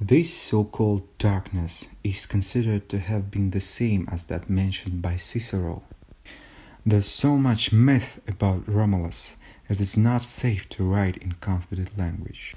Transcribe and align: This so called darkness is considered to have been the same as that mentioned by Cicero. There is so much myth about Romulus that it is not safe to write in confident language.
This 0.00 0.34
so 0.36 0.64
called 0.64 1.04
darkness 1.18 1.86
is 2.02 2.26
considered 2.26 2.88
to 2.88 2.98
have 2.98 3.30
been 3.30 3.50
the 3.50 3.60
same 3.60 4.08
as 4.10 4.26
that 4.26 4.50
mentioned 4.50 5.00
by 5.00 5.14
Cicero. 5.14 5.84
There 6.84 6.98
is 6.98 7.06
so 7.06 7.36
much 7.36 7.70
myth 7.72 8.20
about 8.26 8.66
Romulus 8.68 9.36
that 9.68 9.74
it 9.74 9.80
is 9.80 9.96
not 9.96 10.24
safe 10.24 10.68
to 10.70 10.82
write 10.82 11.18
in 11.18 11.34
confident 11.34 11.96
language. 11.96 12.56